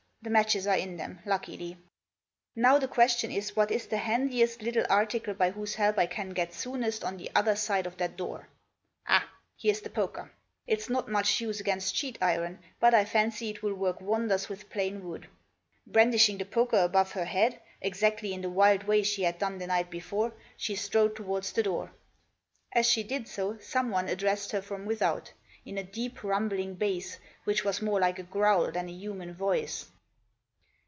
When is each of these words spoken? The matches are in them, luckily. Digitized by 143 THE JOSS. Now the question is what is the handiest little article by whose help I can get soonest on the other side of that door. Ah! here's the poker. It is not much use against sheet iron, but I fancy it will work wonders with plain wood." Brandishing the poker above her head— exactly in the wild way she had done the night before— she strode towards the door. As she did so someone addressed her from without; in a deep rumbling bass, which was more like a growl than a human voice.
The 0.23 0.29
matches 0.29 0.67
are 0.67 0.77
in 0.77 0.97
them, 0.97 1.17
luckily. 1.25 1.77
Digitized 2.53 2.55
by 2.55 2.61
143 2.61 2.61
THE 2.61 2.61
JOSS. 2.61 2.61
Now 2.61 2.77
the 2.77 2.93
question 2.93 3.31
is 3.31 3.55
what 3.55 3.71
is 3.71 3.87
the 3.87 3.97
handiest 3.97 4.61
little 4.61 4.85
article 4.87 5.33
by 5.33 5.49
whose 5.49 5.73
help 5.73 5.97
I 5.97 6.05
can 6.05 6.29
get 6.29 6.53
soonest 6.53 7.03
on 7.03 7.17
the 7.17 7.31
other 7.33 7.55
side 7.55 7.87
of 7.87 7.97
that 7.97 8.17
door. 8.17 8.47
Ah! 9.07 9.27
here's 9.57 9.81
the 9.81 9.89
poker. 9.89 10.31
It 10.67 10.77
is 10.77 10.91
not 10.91 11.09
much 11.09 11.41
use 11.41 11.59
against 11.59 11.95
sheet 11.95 12.19
iron, 12.21 12.59
but 12.79 12.93
I 12.93 13.03
fancy 13.03 13.49
it 13.49 13.63
will 13.63 13.73
work 13.73 13.99
wonders 13.99 14.47
with 14.47 14.69
plain 14.69 15.03
wood." 15.03 15.27
Brandishing 15.87 16.37
the 16.37 16.45
poker 16.45 16.77
above 16.83 17.13
her 17.13 17.25
head— 17.25 17.59
exactly 17.81 18.31
in 18.31 18.41
the 18.41 18.47
wild 18.51 18.83
way 18.83 19.01
she 19.01 19.23
had 19.23 19.39
done 19.39 19.57
the 19.57 19.65
night 19.65 19.89
before— 19.89 20.33
she 20.55 20.75
strode 20.75 21.15
towards 21.15 21.51
the 21.51 21.63
door. 21.63 21.93
As 22.73 22.85
she 22.85 23.01
did 23.01 23.27
so 23.27 23.57
someone 23.57 24.07
addressed 24.07 24.51
her 24.51 24.61
from 24.61 24.85
without; 24.85 25.33
in 25.65 25.79
a 25.79 25.83
deep 25.83 26.23
rumbling 26.23 26.75
bass, 26.75 27.17
which 27.43 27.63
was 27.63 27.81
more 27.81 27.99
like 27.99 28.19
a 28.19 28.29
growl 28.29 28.71
than 28.71 28.87
a 28.87 28.91
human 28.93 29.33
voice. 29.33 29.87